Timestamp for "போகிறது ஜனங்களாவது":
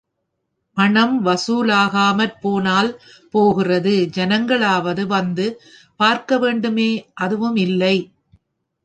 3.33-5.05